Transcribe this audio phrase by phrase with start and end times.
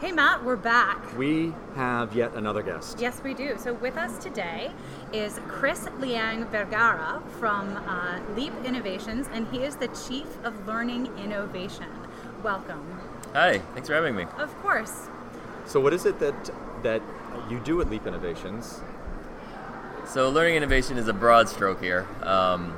[0.00, 1.18] Hey, Matt, we're back.
[1.18, 3.00] We have yet another guest.
[3.00, 3.56] Yes, we do.
[3.58, 4.70] So, with us today
[5.12, 11.06] is Chris Liang Vergara from uh, Leap Innovations, and he is the Chief of Learning
[11.18, 11.88] Innovation.
[12.44, 13.00] Welcome.
[13.32, 14.26] Hi, thanks for having me.
[14.36, 15.08] Of course.
[15.66, 16.50] So, what is it that
[16.84, 17.02] that
[17.50, 18.80] you do at Leap Innovations?
[20.06, 22.06] So, learning innovation is a broad stroke here.
[22.22, 22.72] Um,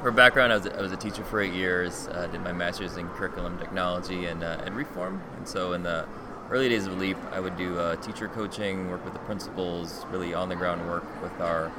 [0.00, 2.08] for background, I was, I was a teacher for eight years.
[2.08, 5.22] Uh, did my master's in curriculum technology and, uh, and reform.
[5.36, 6.04] And so, in the
[6.52, 10.34] early days of Leap, I would do uh, teacher coaching, work with the principals, really
[10.34, 11.72] on the ground work with our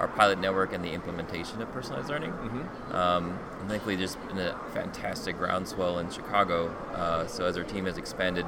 [0.00, 2.30] our pilot network and the implementation of personalized learning.
[2.30, 2.94] Mm-hmm.
[2.94, 6.68] Um, and thankfully, just been a fantastic groundswell in Chicago.
[6.92, 8.44] Uh, so as our team has expanded,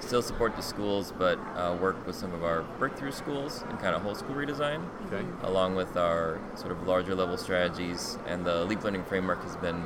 [0.00, 3.94] still support the schools, but uh, work with some of our breakthrough schools and kind
[3.96, 5.24] of whole school redesign, Okay.
[5.44, 8.18] along with our sort of larger level strategies.
[8.26, 9.82] And the Leap Learning Framework has been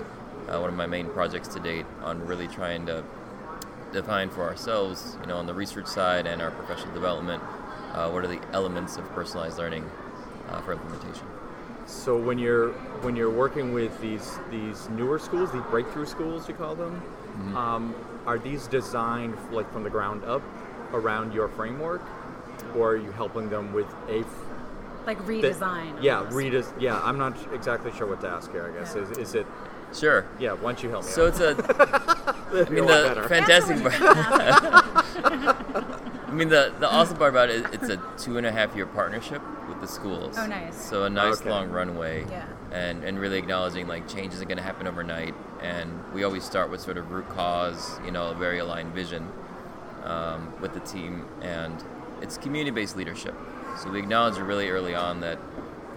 [0.48, 3.04] uh, one of my main projects to date on really trying to
[3.94, 7.42] define for ourselves, you know, on the research side and our professional development,
[7.92, 9.88] uh, what are the elements of personalized learning
[10.50, 11.26] uh, for implementation.
[11.86, 16.54] So when you're when you're working with these these newer schools, these breakthrough schools, you
[16.54, 17.00] call them,
[17.34, 17.56] Mm-hmm.
[17.56, 17.94] um,
[18.26, 20.40] are these designed like from the ground up
[20.92, 22.00] around your framework,
[22.76, 24.26] or are you helping them with a f-
[25.04, 26.00] Like that- redesign.
[26.00, 26.36] yeah, almost.
[26.36, 26.72] redes.
[26.78, 28.70] Yeah, I'm not exactly sure what to ask here.
[28.72, 29.02] I guess Yeah.
[29.02, 29.46] is, is it?
[29.94, 30.26] Sure.
[30.38, 31.10] Yeah, why don't you help me?
[31.10, 31.28] So out?
[31.28, 31.56] it's a.
[32.54, 33.94] I mean, the fantastic part.
[36.34, 38.86] I mean, the, the awesome part about it, it's a two and a half year
[38.86, 40.36] partnership with the schools.
[40.38, 40.76] Oh, nice.
[40.76, 41.50] So a nice Okay.
[41.50, 42.26] long runway.
[42.28, 42.46] Yeah.
[42.72, 45.34] And, and really acknowledging like change isn't going to happen overnight.
[45.62, 49.28] And we always start with sort of root cause, you know, a very aligned vision
[50.02, 51.24] um, with the team.
[51.40, 51.82] And
[52.20, 53.34] it's community based leadership.
[53.80, 55.38] So we acknowledge really early on that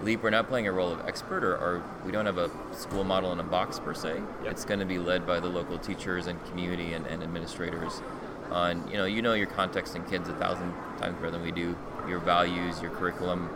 [0.01, 3.03] Leap, we're not playing a role of expert or, or we don't have a school
[3.03, 4.21] model in a box per se.
[4.43, 4.51] Yep.
[4.51, 8.01] It's going to be led by the local teachers and community and, and administrators
[8.51, 11.51] on, you know, you know your context and kids a thousand times better than we
[11.51, 11.75] do,
[12.07, 13.49] your values, your curriculum.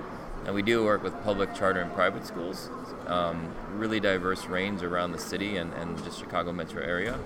[0.45, 2.69] And we do work with public, charter, and private schools.
[3.05, 7.19] Um, really diverse range around the city and, and just Chicago metro area.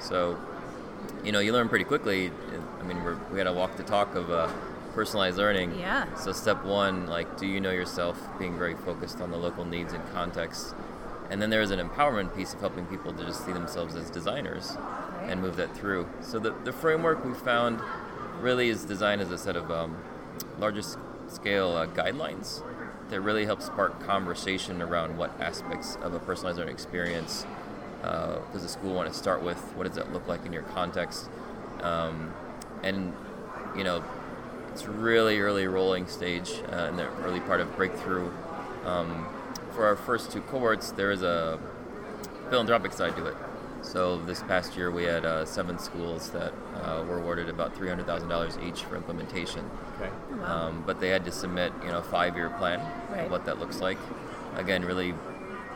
[0.00, 0.38] So,
[1.24, 2.30] you know, you learn pretty quickly.
[2.80, 4.48] I mean, we're, we had a walk the talk of uh,
[4.98, 5.78] personalized learning.
[5.78, 6.12] Yeah.
[6.16, 8.18] So step one, like, do you know yourself?
[8.36, 10.74] Being very focused on the local needs and context,
[11.30, 14.10] and then there is an empowerment piece of helping people to just see themselves as
[14.10, 15.30] designers Right.
[15.30, 16.08] and move that through.
[16.20, 17.80] So the the framework we found
[18.40, 19.96] really is designed as a set of um,
[20.58, 20.82] larger
[21.28, 22.60] scale uh, guidelines
[23.10, 27.46] that really help spark conversation around what aspects of a personalized learning experience
[28.02, 29.58] uh, does the school want to start with?
[29.76, 31.28] What does that look like in your context?
[31.82, 32.32] Um,
[32.82, 33.12] and
[33.76, 34.02] you know,
[34.78, 38.30] it's really early rolling stage uh, in the early part of breakthrough.
[38.84, 39.26] Um,
[39.72, 41.58] for our first two cohorts, there is a
[42.48, 43.34] philanthropic side to it.
[43.82, 47.88] So this past year, we had uh, seven schools that uh, were awarded about three
[47.88, 49.68] hundred thousand dollars each for implementation.
[50.00, 50.10] okay.
[50.36, 50.68] Wow.
[50.68, 52.78] Um, but they had to submit, you know, a five-year plan
[53.10, 53.24] Right.
[53.24, 53.98] of what that looks like.
[54.56, 55.12] Again, really,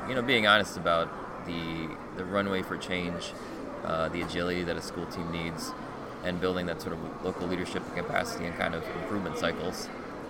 [0.09, 1.09] you know, being honest about
[1.47, 3.33] the the runway for change,
[3.84, 5.73] uh, the agility that a school team needs,
[6.25, 9.88] and building that sort of local leadership and capacity and kind of improvement cycles.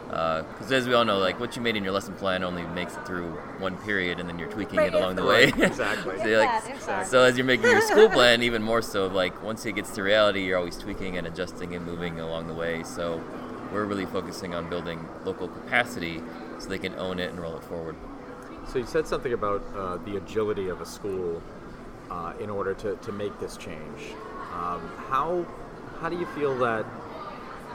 [0.09, 2.95] Because as we all know, like what you made in your lesson plan only makes
[2.95, 5.47] it through one period, and then you're tweaking Right, it along the way.
[5.53, 6.19] Right, exactly.
[6.19, 9.43] So, like- Get that, so as you're making your school plan, even more so, like
[9.43, 12.83] once it gets to reality, you're always tweaking and adjusting and moving along the way.
[12.83, 13.23] So
[13.73, 16.23] we're really focusing on building local capacity
[16.59, 17.97] so they can own it and roll it forward.
[18.69, 21.43] So you said something about uh, the agility of a school
[22.11, 24.13] uh, in order to, to make this change.
[24.53, 25.47] Um, how
[26.03, 26.85] how do you feel that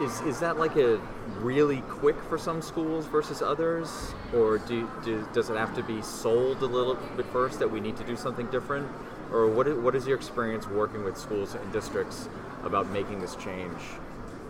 [0.02, 1.00] is is that like a
[1.40, 6.02] really quick for some schools versus others, or do, do does it have to be
[6.02, 8.88] sold a little bit first that we need to do something different,
[9.32, 12.30] or what is, what is your experience working with schools and districts
[12.64, 13.80] about making this change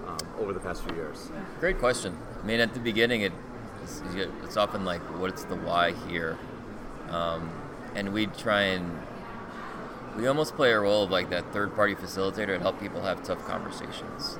[0.07, 1.29] um, over the past few years?
[1.59, 2.17] Great question.
[2.41, 3.31] I mean, at the beginning, it
[4.43, 6.37] it's, often like, what's the why here?
[7.09, 7.49] Um,
[7.95, 8.99] and we try and
[10.17, 13.45] we almost play a role of like that third-party facilitator to help people have tough
[13.45, 14.37] conversations.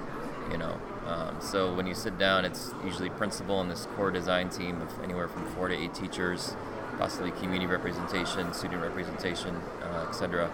[0.52, 4.50] You know, um, so when you sit down, it's usually principal and this core design
[4.50, 6.56] team of anywhere from four to eight teachers,
[6.98, 10.52] possibly community representation, student representation, uh, etc.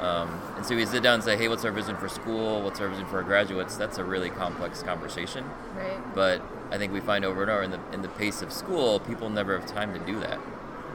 [0.00, 2.62] Um, and so we sit down and say, hey, what's our vision for school?
[2.62, 3.76] What's our vision for our graduates?
[3.76, 5.44] That's a really complex conversation.
[5.76, 6.14] right.
[6.14, 9.00] But I think we find over and over in the in the pace of school,
[9.00, 10.38] people never have time to do that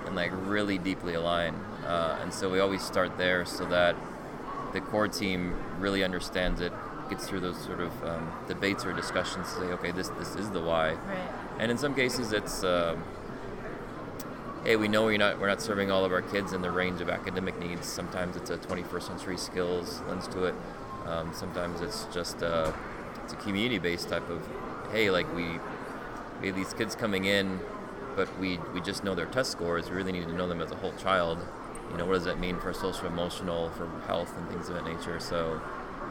[0.05, 1.55] and like really deeply align.
[1.85, 3.95] Uh, and so we always start there so that
[4.73, 6.73] the core team really understands it,
[7.09, 10.49] gets through those sort of um, debates or discussions to say, okay, this this is
[10.49, 10.93] the why.
[10.93, 11.29] Right.
[11.59, 13.03] And in some cases, it's um
[14.63, 17.01] hey, we know we're not we're not serving all of our kids in the range
[17.01, 17.87] of academic needs.
[17.87, 20.55] Sometimes it's a 21st century skills lens to it.
[21.05, 22.71] Um, sometimes it's just uh,
[23.27, 24.41] to community based type of
[24.91, 25.45] hey like we
[26.41, 27.59] we have these kids coming in
[28.15, 30.71] but we we just know their test scores we really need to know them as
[30.71, 31.39] a whole child
[31.91, 34.85] you know what does that mean for social emotional for health and things of that
[34.85, 35.59] nature so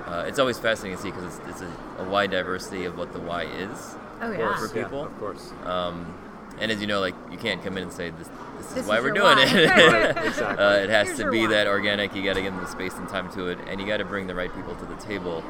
[0.07, 3.13] uh, it's always fascinating to see because it's, it's a, a, wide diversity of what
[3.13, 4.57] the why is oh, yeah.
[4.57, 6.15] for people yeah, of course um,
[6.59, 8.29] and as you know like you can't come in and say this
[8.59, 9.45] this, this is why is we're doing why.
[9.47, 10.65] it Right, exactly.
[10.65, 11.49] uh, it has Here's to be why.
[11.49, 13.87] that organic you got to give them the space and time to it and you
[13.87, 15.43] got to bring the right people to the table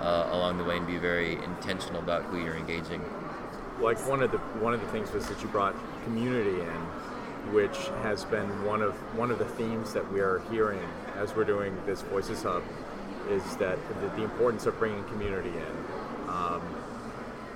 [0.00, 3.00] uh, along the way and be very intentional about who you're engaging
[3.82, 6.86] like one of the one of the things was that you brought community in,
[7.50, 10.80] which has been one of one of the themes that we are hearing
[11.16, 12.62] as we're doing this Voices Hub,
[13.30, 16.28] is that the, the importance of bringing community in.
[16.28, 16.62] Um,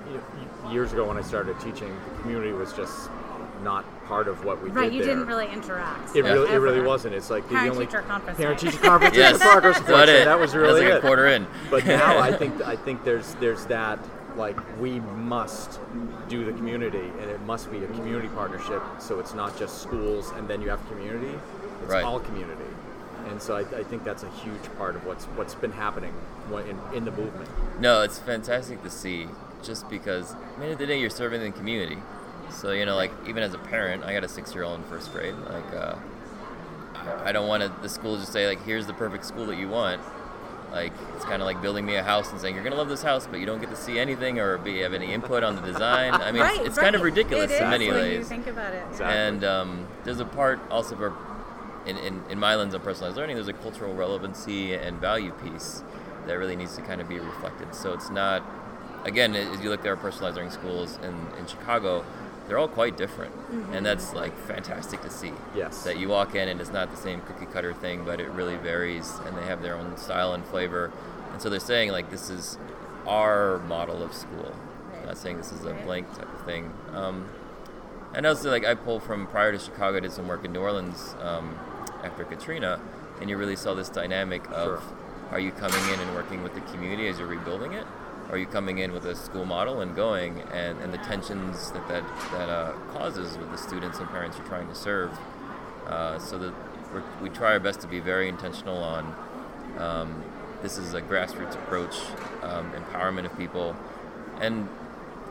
[0.06, 0.20] y-
[0.62, 3.08] y- years ago, when I started teaching, the community was just
[3.62, 5.14] not part of what we Right, did Right, you there.
[5.14, 6.14] didn't really interact.
[6.14, 7.14] It like, really, it really wasn't.
[7.14, 8.70] It's like the only teacher conference parent night.
[8.72, 9.38] teacher conference Yes.
[9.38, 10.16] the progress That's reports, it.
[10.18, 10.96] and that was really like it.
[10.98, 13.98] a quarter in But now I think I think there's there's that
[14.36, 15.80] like we must
[16.28, 20.30] do the community and it must be a community partnership so it's not just schools
[20.36, 21.34] and then you have community
[21.82, 22.04] it's Right.
[22.04, 22.64] all community
[23.28, 26.12] and so I, I think that's a huge part of what's what's been happening
[26.52, 27.48] in, in the movement
[27.80, 29.26] No, it's fantastic to see
[29.64, 31.96] just because, at the end of the day, you're serving the community.
[32.50, 34.84] So, you know, like, even as a parent, I got a six year old in
[34.84, 35.34] first grade.
[35.34, 35.96] Like, uh,
[36.94, 39.46] I- I don't want to, the school to just say, like, here's the perfect school
[39.46, 40.00] that you want.
[40.76, 42.90] Like, it's kind of like building me a house and saying, you're going to love
[42.90, 45.56] this house, but you don't get to see anything or be, have any input on
[45.56, 46.12] the design.
[46.12, 47.06] I mean, right, it's, it's kind of right.
[47.06, 48.84] ridiculous It in is many when you think about it.
[48.90, 49.16] Exactly.
[49.16, 51.14] And um, there's a part also for,
[51.86, 55.82] in, in, in my lens on personalized learning, there's a cultural relevancy and value piece
[56.26, 57.74] that really needs to kind of be reflected.
[57.74, 58.44] So it's not,
[59.04, 62.04] again, as you look at our personalized learning schools in, in Chicago,
[62.48, 63.34] they're all quite different.
[63.72, 65.32] And that's like fantastic to see.
[65.54, 65.82] Yes.
[65.84, 68.56] That you walk in and it's not the same cookie cutter thing, but it really
[68.56, 70.92] varies and they have their own style and flavor.
[71.32, 72.56] And so they're saying, like, this is
[73.06, 74.54] our model of school.
[74.92, 75.06] Right.
[75.06, 76.72] Not saying this is a blank type of thing.
[76.92, 77.28] Um,
[78.14, 80.60] and also, like, I pulled from prior to Chicago, I did some work in New
[80.60, 81.58] Orleans um,
[82.02, 82.80] after Katrina,
[83.20, 84.82] and you really saw this dynamic of Sure.
[85.32, 87.86] are you coming in and working with the community as you're rebuilding it?
[88.30, 91.86] Are you coming in with a school model and going, and, and the tensions that
[91.88, 92.02] that,
[92.32, 95.16] that uh, causes with the students and parents you're trying to serve?
[95.86, 96.52] Uh, so that
[96.92, 99.14] we're, we try our best to be very intentional on
[99.78, 100.24] um,
[100.62, 101.94] this is a grassroots approach,
[102.42, 103.76] um, empowerment of people,
[104.40, 104.68] and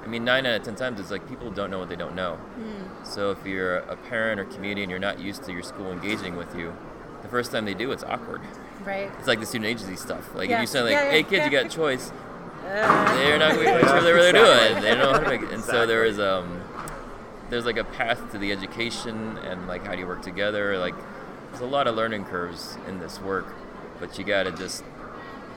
[0.04, 2.16] I mean nine out of ten times it's like people don't know what they don't
[2.16, 2.40] know.
[3.04, 6.36] So if you're a parent or community and you're not used to your school engaging
[6.38, 6.74] with you,
[7.24, 8.42] the first time they do, it's awkward.
[8.86, 9.12] Right.
[9.18, 10.34] It's like the student agency stuff.
[10.36, 11.46] Like if you say like, Yeah, yeah, "Hey kids, yeah.
[11.46, 12.14] you got choice," Uh,
[12.66, 14.70] they're not going to be quite sure they're really Exactly.
[14.74, 14.84] doing.
[14.84, 15.52] They don't know how to make it.
[15.54, 16.26] And so there Exactly.
[16.26, 16.62] is um,
[17.50, 20.78] there's like a path to the education and like how do you work together.
[20.78, 20.96] Like
[21.50, 23.48] there's a lot of learning curves in this work,
[24.00, 24.84] but you got to just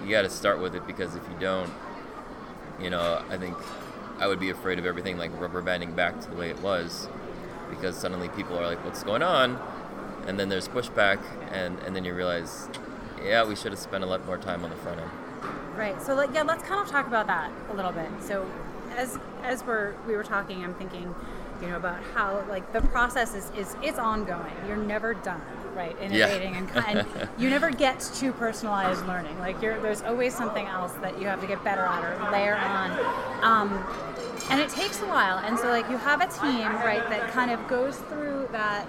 [0.05, 1.70] you got to start with it because if you don't,
[2.81, 3.56] you know, I think
[4.20, 7.08] I would be afraid of everything like rubber banding back to the way it was,
[7.70, 9.58] because suddenly people are like, "What's going on?"
[10.26, 11.19] And then there's pushback,
[11.50, 12.69] and and then you realize,
[13.25, 15.10] yeah, we should have spent a lot more time on the front end.
[15.78, 16.02] Right.
[16.02, 18.08] So like yeah, let's kind of talk about that a little bit.
[18.20, 18.50] So
[18.96, 21.14] as as we're we were talking, I'm thinking,
[21.62, 24.52] you know, about how like the process is is it's ongoing.
[24.66, 25.40] You're never done,
[25.76, 25.96] right?
[26.00, 29.38] Innovating and, and you never get to personalized learning.
[29.38, 32.56] Like you're there's always something else that you have to get better at or layer
[32.56, 32.90] on.
[33.44, 33.86] Um,
[34.50, 35.38] and it takes a while.
[35.38, 38.84] And so like you have a team, right, that kind of goes through that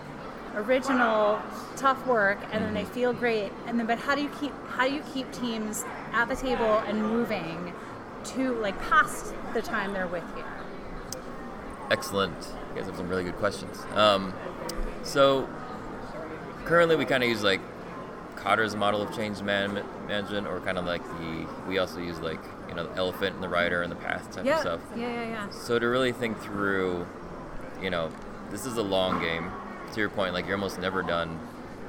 [0.60, 1.40] original
[1.78, 4.88] tough work and then they feel great and then but how do you keep how
[4.88, 7.74] do you keep teams at the table and moving
[8.24, 10.44] to like past the time they're with you
[11.92, 12.36] Excellent.
[12.70, 13.82] You guys have some really good questions.
[13.96, 14.32] Um,
[15.02, 15.50] so
[16.66, 17.62] currently, we kind of use like
[18.36, 22.40] Kotter's model of change man- management, or kind of like the we also use like
[22.68, 24.82] you know the elephant and the rider and the path type of stuff.
[24.96, 27.08] yeah yeah yeah So to really think through,
[27.82, 28.12] you know,
[28.52, 29.50] this is a long game.
[29.94, 31.40] To your point, like you're almost never done,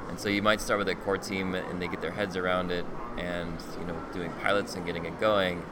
[0.08, 2.70] and so you might start with a core team and they get their heads around
[2.70, 2.84] it,
[3.18, 5.62] and you know, doing pilots and getting it going.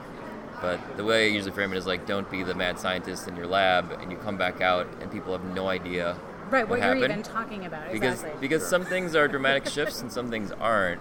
[0.61, 3.37] But the way I usually frame it is like, don't be the mad scientist in
[3.37, 6.17] your lab, and you come back out and people have no idea
[6.51, 7.13] right what, what you're happened.
[7.13, 11.01] even talking about because exactly because some things are dramatic shifts and some things aren't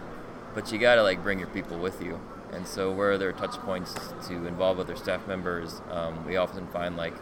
[0.54, 2.20] but you gotta like bring your people with you
[2.52, 3.94] and so where there are touch points
[4.28, 7.14] to involve other staff members um, we often find like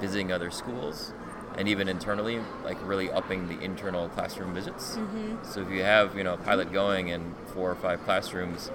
[0.00, 1.12] visiting other schools
[1.56, 4.96] and even internally like really upping the internal classroom visits.
[4.96, 5.36] Mm-hmm.
[5.44, 8.70] So if you have you know a pilot going in four or five classrooms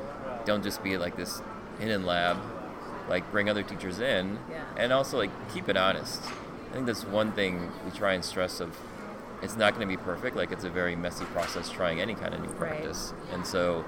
[0.45, 1.41] don't just be like this
[1.79, 2.37] hidden lab.
[3.09, 4.63] Like bring other teachers in Yeah.
[4.77, 6.21] and also like keep it honest.
[6.71, 8.75] I think that's one thing we try and stress of
[9.41, 10.35] it's not going to be perfect.
[10.35, 12.57] Like it's a very messy process trying any kind of new Right.
[12.71, 13.13] practice.
[13.31, 13.85] And so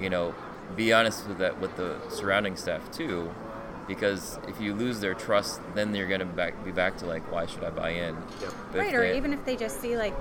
[0.00, 0.34] you know
[0.76, 3.30] be honest with that with the surrounding staff too
[3.88, 7.46] because if you lose their trust, then you're gonna back, be back to like, why
[7.46, 8.16] should I buy in?
[8.40, 8.52] Yep.
[8.74, 10.14] Right or they- even if they just see like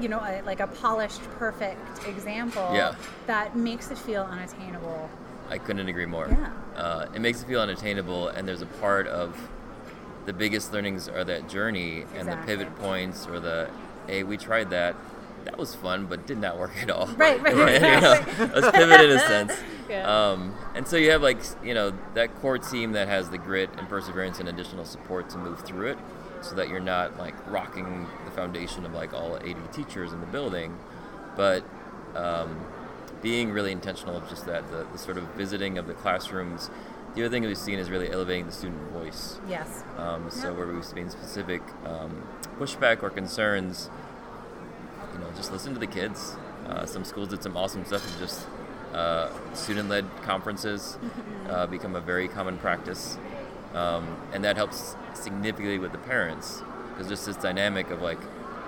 [0.00, 2.94] you know a, like a polished perfect example Yeah.
[3.26, 5.10] that makes it feel unattainable
[5.50, 6.28] I couldn't agree more.
[6.28, 6.80] Yeah.
[6.80, 9.36] Uh, it makes it feel unattainable, and there's a part of
[10.24, 13.68] the biggest learnings are that journey and the pivot points or the,
[14.06, 14.94] hey, we tried that.
[15.44, 17.06] That was fun, but did not work at all.
[17.08, 19.52] Right, right, You know, pivot in a sense.
[19.88, 20.30] Yeah.
[20.30, 23.70] Um, and so you have like you know that core team that has the grit
[23.76, 25.98] and perseverance and additional support to move through it,
[26.42, 30.26] so that you're not like rocking the foundation of like all 80 teachers in the
[30.26, 30.76] building,
[31.36, 31.64] but
[32.14, 32.64] um,
[33.22, 36.70] being really intentional of just that the, the sort of visiting of the classrooms.
[37.16, 39.40] The other thing we've seen is really elevating the student voice.
[39.48, 40.56] yes Um, so Yep.
[40.56, 42.22] where we've seen specific um,
[42.56, 43.90] pushback or concerns,
[45.12, 46.36] you know, just listen to the kids.
[46.68, 48.46] Uh, some schools did some awesome stuff of just
[48.94, 50.98] uh, student-led conferences
[51.48, 53.18] uh, become a very common practice,
[53.74, 58.18] um, and that helps significantly with the parents because just this dynamic of like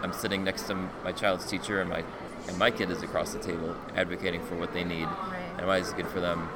[0.02, 2.04] I'm sitting next to my child's teacher and my
[2.49, 5.52] and my kid is across the table advocating for what they need Right.
[5.58, 6.49] and why it's good for them,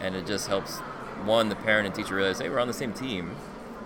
[0.00, 0.78] and it just helps
[1.24, 3.34] one the parent and teacher realize hey we're on the same team,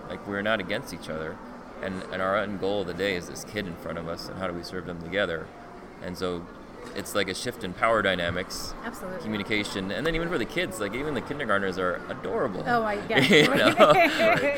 [0.09, 1.37] like we're not against each other,
[1.81, 4.27] and and our end goal of the day is this kid in front of us
[4.29, 5.47] and how do we serve them together,
[6.03, 6.45] and so
[6.95, 10.79] it's like a shift in power dynamics absolutely communication, and then even for the kids,
[10.79, 12.63] like even the kindergartners are adorable.
[12.65, 13.75] oh I yeah You know?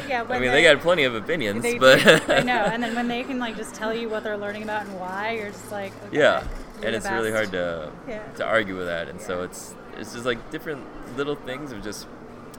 [0.07, 1.99] yeah I mean, they- got plenty of opinions, but.
[2.29, 4.85] I know and then when they can like just tell you what they're learning about
[4.85, 6.47] and why you're just like okay, yeah,
[6.81, 8.23] and it's really hard to Yeah.
[8.35, 10.81] to argue with that, and so it's it's just like different
[11.17, 12.07] little things of just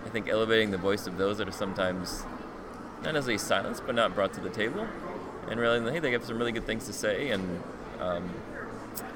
[0.04, 2.25] I think elevating the voice of those that are sometimes
[3.04, 4.87] not necessarily silenced, but not brought to the table,
[5.49, 7.62] and realizing hey, they have some really good things to say, and
[8.00, 8.30] um,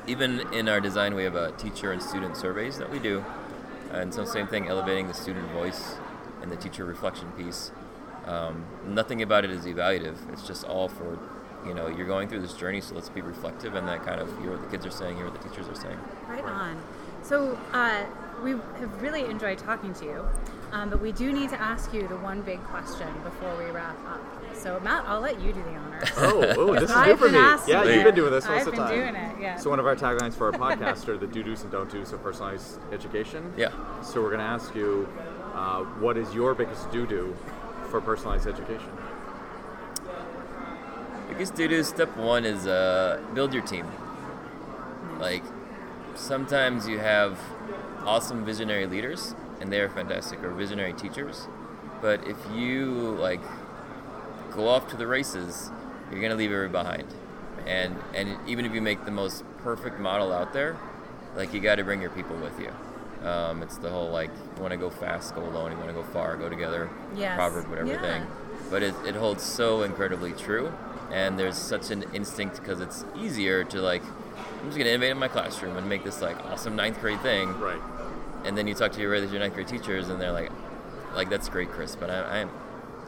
[0.06, 3.24] even in our design, we have a teacher and student surveys that we do,
[3.92, 5.94] and so same thing, elevating the student voice
[6.42, 7.70] and the teacher reflection piece.
[8.26, 10.16] Um, nothing about it is evaluative.
[10.32, 11.18] It's just all for,
[11.66, 14.28] you know, you're going through this journey, so let's be reflective and that kind of
[14.40, 15.98] hear what the kids are saying, hear what the teachers are saying.
[16.28, 16.80] Right on.
[17.22, 18.04] So uh,
[18.44, 20.28] we have really enjoyed talking to you,
[20.72, 23.96] um, but we do need to ask you the one big question before we wrap
[24.06, 24.20] up.
[24.54, 26.08] So Matt, I'll let you do the honors.
[26.16, 27.38] Oh, oh, this is I've new for me.
[27.66, 27.92] Yeah, you.
[27.92, 29.40] you've been doing this most I've of the been doing it.
[29.40, 29.56] Yeah.
[29.56, 32.12] So one of our taglines for our podcast are the do dos and don't dos
[32.12, 33.52] of personalized education.
[33.56, 33.70] Yeah.
[34.02, 35.08] So we're going to ask you,
[35.54, 37.36] uh, what is your biggest do do
[37.90, 38.90] for personalized education?
[41.28, 43.86] Biggest do do step one is uh, build your team.
[45.18, 45.44] Like,
[46.14, 47.38] sometimes you have
[48.04, 51.46] awesome visionary leaders, and they are fantastic, or visionary teachers.
[52.00, 53.40] But if you like
[54.52, 55.70] go off to the races,
[56.10, 57.14] you're gonna leave everybody behind.
[57.66, 60.76] And and even if you make the most perfect model out there,
[61.36, 62.72] like you got to bring your people with you.
[63.26, 65.72] Um, it's the whole like you want to go fast, go alone.
[65.72, 66.88] You want to go far, go together.
[67.16, 67.34] Yes.
[67.36, 68.00] Proverb, whatever Yeah.
[68.00, 68.26] thing.
[68.70, 70.72] But it, it holds so incredibly true.
[71.10, 74.02] And there's such an instinct because it's easier to like,
[74.60, 77.58] I'm just gonna innovate in my classroom and make this like awesome ninth grade thing
[77.58, 77.80] Right.
[78.44, 80.50] And then you talk to your your ninth grade teachers, and they're like,
[81.14, 82.50] like that's great, Chris, but I, I'm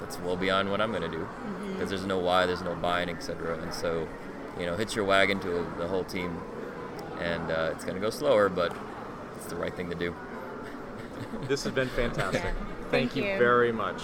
[0.01, 1.29] that's well beyond what I'm gonna do
[1.73, 3.59] because there's no why, there's no buy-in, etc.
[3.59, 4.09] And so,
[4.59, 6.41] you know, hitch your wagon to the whole team,
[7.21, 8.75] and uh, it's gonna go slower, but
[9.37, 10.15] it's the right thing to do.
[11.49, 12.43] This has been fantastic.
[12.43, 12.53] Yeah.
[12.91, 13.39] Thank, Thank you you.
[13.39, 14.03] very much.